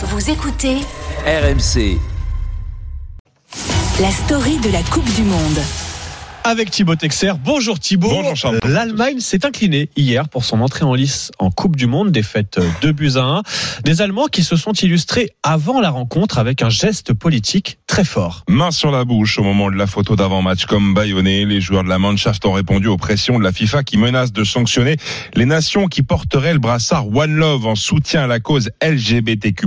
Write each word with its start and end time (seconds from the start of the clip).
Vous 0.00 0.30
écoutez 0.30 0.76
RMC. 1.26 1.98
la 4.00 4.10
story 4.12 4.58
de 4.58 4.70
la 4.70 4.80
Coupe 4.84 5.12
du 5.16 5.24
Monde. 5.24 5.58
Avec 6.48 6.70
Thibaut 6.70 6.96
Texer. 6.96 7.32
Bonjour 7.44 7.78
Thibaut. 7.78 8.08
Bonjour, 8.08 8.34
Charles. 8.34 8.58
L'Allemagne 8.64 9.20
s'est 9.20 9.44
inclinée 9.44 9.90
hier 9.96 10.30
pour 10.30 10.46
son 10.46 10.62
entrée 10.62 10.84
en 10.84 10.94
lice 10.94 11.30
en 11.38 11.50
Coupe 11.50 11.76
du 11.76 11.86
Monde, 11.86 12.10
défaite 12.10 12.58
2 12.80 12.92
buts 12.92 13.12
à 13.16 13.22
1. 13.22 13.42
Des 13.84 14.00
Allemands 14.00 14.28
qui 14.28 14.42
se 14.42 14.56
sont 14.56 14.72
illustrés 14.72 15.30
avant 15.42 15.78
la 15.78 15.90
rencontre 15.90 16.38
avec 16.38 16.62
un 16.62 16.70
geste 16.70 17.12
politique 17.12 17.78
très 17.86 18.02
fort. 18.02 18.44
Main 18.48 18.70
sur 18.70 18.90
la 18.90 19.04
bouche 19.04 19.38
au 19.38 19.42
moment 19.42 19.70
de 19.70 19.76
la 19.76 19.86
photo 19.86 20.16
d'avant-match 20.16 20.64
comme 20.64 20.94
baïonné. 20.94 21.44
Les 21.44 21.60
joueurs 21.60 21.84
de 21.84 21.90
la 21.90 21.98
Mannschaft 21.98 22.44
ont 22.46 22.52
répondu 22.52 22.86
aux 22.86 22.96
pressions 22.96 23.38
de 23.38 23.44
la 23.44 23.52
FIFA 23.52 23.82
qui 23.82 23.98
menace 23.98 24.32
de 24.32 24.42
sanctionner 24.42 24.96
les 25.34 25.44
nations 25.44 25.86
qui 25.86 26.02
porteraient 26.02 26.54
le 26.54 26.60
brassard 26.60 27.14
One 27.14 27.34
Love 27.34 27.66
en 27.66 27.74
soutien 27.74 28.22
à 28.22 28.26
la 28.26 28.40
cause 28.40 28.70
LGBTQ+. 28.82 29.66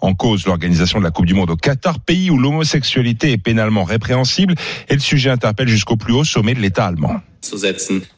En 0.00 0.14
cause 0.14 0.46
l'organisation 0.46 1.00
de 1.00 1.04
la 1.04 1.10
Coupe 1.10 1.26
du 1.26 1.34
Monde 1.34 1.50
au 1.50 1.56
Qatar, 1.56 1.98
pays 1.98 2.30
où 2.30 2.38
l'homosexualité 2.38 3.32
est 3.32 3.38
pénalement 3.38 3.82
répréhensible 3.82 4.54
et 4.88 4.94
le 4.94 5.00
sujet 5.00 5.30
interpelle 5.30 5.66
jusqu'au 5.66 5.87
plus 5.96 6.12
haut 6.12 6.24
sommet 6.24 6.54
de 6.54 6.60
l'État 6.60 6.86
allemand. 6.86 7.20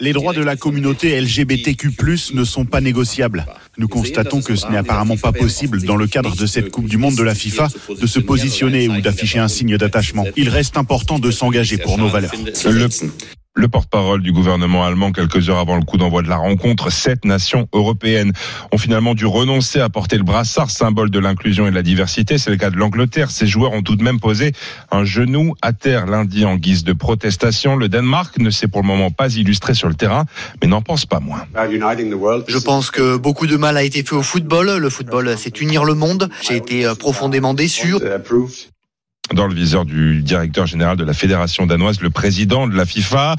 Les 0.00 0.12
droits 0.12 0.32
de 0.32 0.42
la 0.42 0.56
communauté 0.56 1.20
LGBTQ+, 1.20 1.90
ne 2.34 2.44
sont 2.44 2.64
pas 2.64 2.80
négociables. 2.80 3.46
Nous 3.76 3.88
constatons 3.88 4.40
que 4.40 4.56
ce 4.56 4.66
n'est 4.68 4.78
apparemment 4.78 5.16
pas 5.16 5.32
possible 5.32 5.82
dans 5.82 5.96
le 5.96 6.06
cadre 6.06 6.36
de 6.36 6.46
cette 6.46 6.70
Coupe 6.70 6.88
du 6.88 6.98
Monde 6.98 7.16
de 7.16 7.22
la 7.22 7.34
FIFA 7.34 7.68
de 8.00 8.06
se 8.06 8.20
positionner 8.20 8.88
ou 8.88 9.00
d'afficher 9.00 9.38
un 9.38 9.48
signe 9.48 9.76
d'attachement. 9.76 10.24
Il 10.36 10.48
reste 10.48 10.76
important 10.76 11.18
de 11.18 11.30
s'engager 11.30 11.78
pour 11.78 11.98
nos 11.98 12.08
valeurs. 12.08 12.32
Le, 12.64 12.88
le 13.58 13.66
porte-parole 13.66 14.22
du 14.22 14.30
gouvernement 14.30 14.84
allemand, 14.84 15.10
quelques 15.10 15.50
heures 15.50 15.58
avant 15.58 15.76
le 15.76 15.82
coup 15.82 15.96
d'envoi 15.96 16.22
de 16.22 16.28
la 16.28 16.36
rencontre, 16.36 16.90
sept 16.90 17.24
nations 17.24 17.68
européennes 17.72 18.32
ont 18.72 18.78
finalement 18.78 19.14
dû 19.14 19.26
renoncer 19.26 19.80
à 19.80 19.88
porter 19.88 20.16
le 20.16 20.22
brassard, 20.22 20.70
symbole 20.70 21.10
de 21.10 21.18
l'inclusion 21.18 21.66
et 21.66 21.70
de 21.70 21.74
la 21.74 21.82
diversité. 21.82 22.38
C'est 22.38 22.50
le 22.50 22.56
cas 22.56 22.70
de 22.70 22.76
l'Angleterre. 22.76 23.32
Ces 23.32 23.48
joueurs 23.48 23.72
ont 23.72 23.82
tout 23.82 23.96
de 23.96 24.04
même 24.04 24.20
posé 24.20 24.52
un 24.92 25.04
genou 25.04 25.54
à 25.60 25.72
terre 25.72 26.06
lundi 26.06 26.44
en 26.44 26.56
guise 26.56 26.84
de 26.84 26.92
protestation. 26.92 27.74
Le 27.74 27.88
Danemark 27.88 28.38
ne 28.38 28.50
s'est 28.50 28.68
pour 28.68 28.82
le 28.82 28.86
moment 28.86 29.10
pas 29.10 29.34
illustré 29.34 29.74
sur 29.74 29.88
le 29.88 29.94
terrain, 29.94 30.24
mais 30.62 30.68
n'en 30.68 30.82
pense 30.82 31.04
pas 31.04 31.18
moins. 31.18 31.44
Je 32.46 32.58
pense 32.58 32.92
que 32.92 33.16
beaucoup 33.16 33.48
de 33.48 33.56
mal 33.56 33.76
a 33.76 33.82
été 33.82 34.04
fait 34.04 34.14
au 34.14 34.22
football. 34.22 34.76
Le 34.76 34.90
football, 34.90 35.34
c'est 35.36 35.60
unir 35.60 35.84
le 35.84 35.94
monde. 35.94 36.30
J'ai 36.42 36.56
été 36.56 36.86
euh, 36.86 36.94
profondément 36.94 37.54
déçu. 37.54 37.94
Dans 39.34 39.46
le 39.46 39.54
viseur 39.54 39.84
du 39.84 40.22
directeur 40.22 40.66
général 40.66 40.96
de 40.96 41.04
la 41.04 41.12
fédération 41.12 41.66
danoise, 41.66 42.00
le 42.00 42.10
président 42.10 42.66
de 42.66 42.74
la 42.74 42.86
FIFA. 42.86 43.36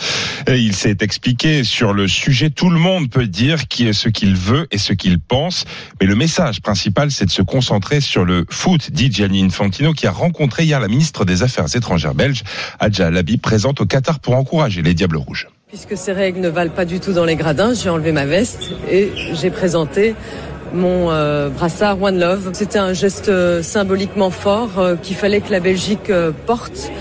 Il 0.47 0.75
s'est 0.75 0.97
expliqué 1.01 1.63
sur 1.63 1.93
le 1.93 2.07
sujet. 2.07 2.49
Tout 2.49 2.69
le 2.69 2.79
monde 2.79 3.09
peut 3.09 3.27
dire 3.27 3.67
qui 3.67 3.87
est 3.87 3.93
ce 3.93 4.09
qu'il 4.09 4.35
veut 4.35 4.67
et 4.71 4.77
ce 4.77 4.93
qu'il 4.93 5.19
pense, 5.19 5.65
mais 5.99 6.07
le 6.07 6.15
message 6.15 6.61
principal, 6.61 7.11
c'est 7.11 7.25
de 7.25 7.31
se 7.31 7.41
concentrer 7.41 8.01
sur 8.01 8.25
le 8.25 8.45
foot, 8.49 8.91
dit 8.91 9.11
Gianni 9.11 9.43
Infantino, 9.43 9.93
qui 9.93 10.07
a 10.07 10.11
rencontré 10.11 10.63
hier 10.63 10.79
la 10.79 10.87
ministre 10.87 11.25
des 11.25 11.43
Affaires 11.43 11.75
étrangères 11.75 12.15
belge, 12.15 12.43
Adja 12.79 13.11
Labi, 13.11 13.37
présente 13.37 13.81
au 13.81 13.85
Qatar 13.85 14.19
pour 14.19 14.35
encourager 14.35 14.81
les 14.81 14.93
Diables 14.93 15.17
Rouges. 15.17 15.47
Puisque 15.67 15.97
ces 15.97 16.13
règles 16.13 16.39
ne 16.39 16.49
valent 16.49 16.71
pas 16.71 16.85
du 16.85 16.99
tout 16.99 17.13
dans 17.13 17.25
les 17.25 17.35
gradins, 17.35 17.73
j'ai 17.75 17.89
enlevé 17.89 18.11
ma 18.11 18.25
veste 18.25 18.71
et 18.89 19.11
j'ai 19.33 19.51
présenté 19.51 20.15
mon 20.73 21.11
euh, 21.11 21.49
brassard 21.49 22.01
One 22.01 22.19
Love. 22.19 22.49
C'était 22.53 22.79
un 22.79 22.93
geste 22.93 23.29
euh, 23.29 23.61
symboliquement 23.63 24.29
fort 24.31 24.77
euh, 24.79 24.95
qu'il 24.95 25.15
fallait 25.15 25.41
que 25.41 25.51
la 25.51 25.59
Belgique 25.59 26.09
euh, 26.09 26.31
porte. 26.45 26.91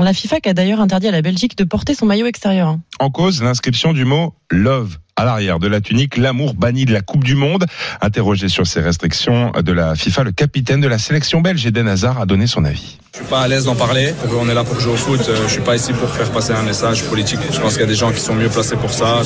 La 0.00 0.14
FIFA 0.14 0.40
qui 0.40 0.48
a 0.48 0.54
d'ailleurs 0.54 0.80
interdit 0.80 1.08
à 1.08 1.10
la 1.10 1.20
Belgique 1.20 1.56
de 1.56 1.64
porter 1.64 1.94
son 1.94 2.06
maillot 2.06 2.26
extérieur. 2.26 2.68
hein. 2.68 2.80
En 2.98 3.10
cause, 3.10 3.42
l'inscription 3.42 3.92
du 3.92 4.06
mot 4.06 4.34
love 4.50 4.96
à 5.16 5.26
l'arrière 5.26 5.58
de 5.58 5.68
la 5.68 5.82
tunique, 5.82 6.16
l'amour 6.16 6.54
banni 6.54 6.86
de 6.86 6.92
la 6.94 7.02
Coupe 7.02 7.22
du 7.24 7.34
Monde. 7.34 7.66
Interrogé 8.00 8.48
sur 8.48 8.66
ces 8.66 8.80
restrictions 8.80 9.50
de 9.50 9.70
la 9.72 9.94
FIFA, 9.94 10.24
le 10.24 10.32
capitaine 10.32 10.80
de 10.80 10.88
la 10.88 10.96
sélection 10.98 11.42
belge, 11.42 11.66
Eden 11.66 11.86
Hazard, 11.88 12.18
a 12.18 12.24
donné 12.24 12.46
son 12.46 12.64
avis. 12.64 12.96
Je 13.12 13.18
suis 13.18 13.26
pas 13.28 13.42
à 13.42 13.48
l'aise 13.48 13.66
d'en 13.66 13.74
parler. 13.74 14.14
On 14.40 14.48
est 14.48 14.54
là 14.54 14.64
pour 14.64 14.80
jouer 14.80 14.94
au 14.94 14.96
foot. 14.96 15.20
Euh, 15.28 15.36
Je 15.46 15.52
suis 15.52 15.60
pas 15.60 15.76
ici 15.76 15.92
pour 15.92 16.08
faire 16.08 16.30
passer 16.30 16.54
un 16.54 16.62
message 16.62 17.04
politique. 17.04 17.40
Je 17.52 17.60
pense 17.60 17.72
qu'il 17.74 17.82
y 17.82 17.84
a 17.84 17.88
des 17.88 17.94
gens 17.94 18.10
qui 18.10 18.20
sont 18.20 18.34
mieux 18.34 18.48
placés 18.48 18.76
pour 18.76 18.90
ça. 18.90 19.20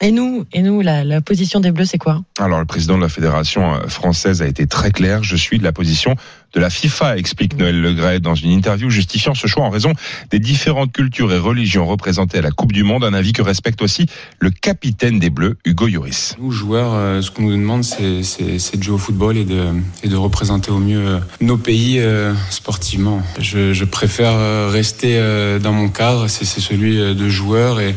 Et 0.00 0.12
nous, 0.12 0.44
et 0.52 0.62
nous, 0.62 0.80
la, 0.80 1.02
la 1.02 1.20
position 1.20 1.58
des 1.58 1.72
Bleus, 1.72 1.86
c'est 1.86 1.98
quoi? 1.98 2.22
Alors, 2.38 2.60
le 2.60 2.66
président 2.66 2.96
de 2.96 3.02
la 3.02 3.08
fédération 3.08 3.74
euh, 3.74 3.88
française 3.88 4.42
a 4.42 4.46
été 4.46 4.66
très 4.66 4.92
clair. 4.92 5.24
Je 5.24 5.34
suis 5.34 5.58
de 5.58 5.64
la 5.64 5.72
position 5.72 6.14
de 6.54 6.60
la 6.60 6.70
FIFA, 6.70 7.18
explique 7.18 7.58
Noël 7.58 7.78
Legret 7.80 8.20
dans 8.20 8.34
une 8.34 8.52
interview 8.52 8.88
justifiant 8.90 9.34
ce 9.34 9.46
choix 9.46 9.64
en 9.64 9.70
raison 9.70 9.92
des 10.30 10.38
différentes 10.38 10.92
cultures 10.92 11.32
et 11.32 11.38
religions 11.38 11.84
représentées 11.84 12.38
à 12.38 12.42
la 12.42 12.52
Coupe 12.52 12.72
du 12.72 12.84
Monde. 12.84 13.04
Un 13.04 13.12
avis 13.12 13.32
que 13.32 13.42
respecte 13.42 13.82
aussi 13.82 14.06
le 14.38 14.50
capitaine 14.50 15.18
des 15.18 15.30
Bleus, 15.30 15.58
Hugo 15.64 15.88
Lloris. 15.88 16.36
Nous, 16.40 16.52
joueurs, 16.52 16.94
euh, 16.94 17.20
ce 17.20 17.30
qu'on 17.30 17.42
nous 17.42 17.56
demande, 17.56 17.82
c'est, 17.84 18.22
c'est, 18.22 18.58
c'est 18.60 18.76
de 18.76 18.82
jouer 18.82 18.94
au 18.94 18.98
football 18.98 19.36
et 19.36 19.44
de, 19.44 19.66
et 20.04 20.08
de 20.08 20.16
représenter 20.16 20.70
au 20.70 20.78
mieux 20.78 21.06
euh, 21.06 21.18
nos 21.40 21.58
pays 21.58 21.98
euh, 21.98 22.32
sportivement. 22.50 23.20
Je, 23.40 23.72
je 23.72 23.84
préfère 23.84 24.70
rester 24.70 25.18
euh, 25.18 25.58
dans 25.58 25.72
mon 25.72 25.88
cadre, 25.88 26.28
c'est, 26.28 26.44
c'est 26.44 26.60
celui 26.60 26.96
de 26.96 27.28
joueur 27.28 27.80
et, 27.80 27.94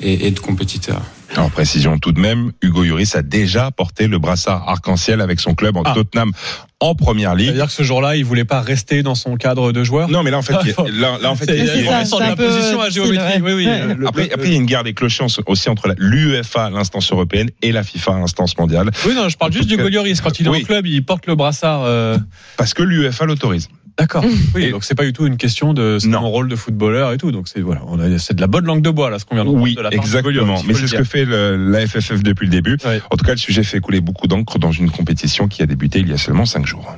et, 0.00 0.26
et 0.26 0.30
de 0.30 0.40
compétiteur. 0.40 1.00
En 1.38 1.50
précision 1.50 1.98
tout 1.98 2.12
de 2.12 2.20
même, 2.20 2.52
Hugo 2.62 2.82
Lloris 2.84 3.14
a 3.14 3.22
déjà 3.22 3.70
porté 3.70 4.08
le 4.08 4.18
brassard 4.18 4.68
arc-en-ciel 4.68 5.20
avec 5.20 5.38
son 5.40 5.54
club 5.54 5.76
en 5.76 5.82
Ah. 5.84 5.92
Tottenham 5.94 6.32
en 6.80 6.94
première 6.94 7.34
ligue. 7.34 7.46
C'est-à-dire 7.46 7.66
que 7.66 7.72
ce 7.72 7.82
jour-là, 7.82 8.16
il 8.16 8.24
voulait 8.24 8.44
pas 8.44 8.60
rester 8.60 9.02
dans 9.02 9.14
son 9.14 9.36
cadre 9.36 9.72
de 9.72 9.82
joueur. 9.84 10.08
Non, 10.08 10.22
mais 10.22 10.30
là, 10.30 10.38
en 10.38 10.42
fait, 10.42 10.54
il 10.62 10.68
y 10.68 10.72
a- 10.72 10.84
là, 11.00 11.18
là, 11.20 11.30
en 11.30 11.36
fait, 11.36 11.46
il 11.48 11.66
ça, 11.86 11.98
reste 11.98 12.18
la 12.20 12.36
position 12.36 12.80
à 12.80 12.90
géométrie. 12.90 13.40
Oui, 13.40 13.52
oui. 13.52 13.66
Ouais. 13.66 13.94
Le- 13.94 14.06
Après, 14.08 14.26
le- 14.26 14.34
après, 14.34 14.46
il 14.48 14.52
y 14.52 14.56
a 14.56 14.58
une 14.58 14.66
guerre 14.66 14.84
des 14.84 14.94
clochers 14.94 15.26
aussi 15.46 15.68
entre 15.68 15.94
l'UEFA, 15.98 16.70
l'instance 16.70 17.10
européenne, 17.12 17.50
et 17.62 17.72
la 17.72 17.82
FIFA, 17.82 18.18
l'instance 18.18 18.56
mondiale, 18.58 18.90
Oui, 19.06 19.14
non, 19.14 19.28
je 19.28 19.36
parle 19.36 19.52
juste 19.52 19.68
du 19.68 19.76
Golioris. 19.76 20.20
Quand 20.20 20.38
il 20.40 20.46
est 20.46 20.50
Oui. 20.50 20.62
au 20.62 20.66
club, 20.66 20.86
il 20.86 21.04
porte 21.04 21.26
le 21.26 21.34
brassard. 21.36 21.82
euh, 21.84 22.18
parce 22.56 22.74
que 22.74 22.82
l'UEFA 22.82 23.24
l'autorise. 23.26 23.68
D'accord. 23.98 24.24
Oui, 24.54 24.64
Et- 24.66 24.70
donc 24.70 24.84
c'est 24.84 24.94
pas 24.94 25.04
du 25.04 25.12
tout 25.12 25.26
une 25.26 25.36
question 25.36 25.74
de 25.74 25.98
mon 26.06 26.30
rôle 26.30 26.48
de 26.48 26.56
footballeur 26.56 27.12
et 27.12 27.18
tout. 27.18 27.32
Donc 27.32 27.48
c'est 27.48 27.60
voilà, 27.60 27.80
c'est 28.18 28.34
de 28.34 28.40
la 28.40 28.46
bonne 28.46 28.64
langue 28.64 28.82
de 28.82 28.90
bois 28.90 29.10
là, 29.10 29.18
ce 29.18 29.24
qu'on 29.24 29.34
vient 29.34 29.44
de 29.44 29.50
Oui, 29.50 29.74
de 29.74 29.80
la 29.80 29.90
part 29.90 30.00
de 30.00 30.06
exactement. 30.06 30.62
Mais 30.66 30.74
c'est 30.74 30.86
ce 30.86 30.94
que 30.96 31.04
fait 31.04 31.24
le- 31.24 31.56
la 31.70 31.86
FFF 31.86 32.22
depuis 32.22 32.46
le 32.46 32.50
début. 32.52 32.76
Ouais. 32.84 33.00
En 33.10 33.16
tout 33.16 33.24
cas, 33.24 33.32
le 33.32 33.38
sujet 33.38 33.62
fait 33.64 33.80
couler 33.80 34.00
beaucoup 34.00 34.26
d'encre 34.28 34.58
dans 34.58 34.72
une 34.72 34.90
compétition 34.90 35.48
qui 35.48 35.62
a 35.62 35.66
débuté 35.66 35.98
il 35.98 36.08
y 36.08 36.12
a 36.12 36.18
seulement 36.18 36.46
cinq 36.46 36.66
jours. 36.66 36.94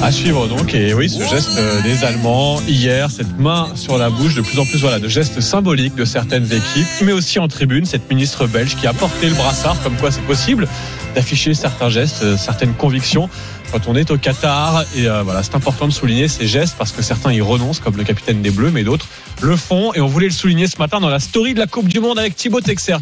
À 0.00 0.12
suivre 0.12 0.46
donc, 0.46 0.74
et 0.74 0.94
oui, 0.94 1.08
ce 1.10 1.18
geste 1.28 1.50
euh, 1.58 1.82
des 1.82 2.04
Allemands 2.04 2.60
hier, 2.68 3.10
cette 3.10 3.36
main 3.40 3.66
sur 3.74 3.98
la 3.98 4.10
bouche, 4.10 4.36
de 4.36 4.42
plus 4.42 4.56
en 4.60 4.64
plus 4.64 4.78
voilà, 4.78 5.00
de 5.00 5.08
gestes 5.08 5.40
symboliques 5.40 5.96
de 5.96 6.04
certaines 6.04 6.44
équipes, 6.46 6.86
mais 7.04 7.10
aussi 7.12 7.40
en 7.40 7.48
tribune, 7.48 7.84
cette 7.84 8.08
ministre 8.08 8.46
belge 8.46 8.76
qui 8.76 8.86
a 8.86 8.92
porté 8.92 9.28
le 9.28 9.34
brassard, 9.34 9.76
comme 9.82 9.96
quoi 9.96 10.12
c'est 10.12 10.22
possible 10.22 10.68
d'afficher 11.14 11.54
certains 11.54 11.90
gestes, 11.90 12.22
euh, 12.22 12.36
certaines 12.36 12.74
convictions 12.74 13.28
quand 13.72 13.86
on 13.86 13.94
est 13.94 14.10
au 14.10 14.18
Qatar. 14.18 14.84
Et 14.96 15.06
euh, 15.06 15.22
voilà, 15.22 15.42
c'est 15.42 15.54
important 15.54 15.86
de 15.86 15.92
souligner 15.92 16.28
ces 16.28 16.46
gestes 16.46 16.76
parce 16.78 16.92
que 16.92 17.02
certains 17.02 17.32
y 17.32 17.40
renoncent, 17.40 17.80
comme 17.80 17.96
le 17.96 18.04
capitaine 18.04 18.42
des 18.42 18.50
Bleus, 18.50 18.70
mais 18.70 18.84
d'autres 18.84 19.06
le 19.42 19.56
font. 19.56 19.92
Et 19.94 20.00
on 20.00 20.06
voulait 20.06 20.26
le 20.26 20.32
souligner 20.32 20.66
ce 20.66 20.78
matin 20.78 21.00
dans 21.00 21.10
la 21.10 21.20
story 21.20 21.54
de 21.54 21.60
la 21.60 21.66
Coupe 21.66 21.88
du 21.88 22.00
Monde 22.00 22.18
avec 22.18 22.34
Thibaut 22.34 22.60
Texer. 22.60 22.96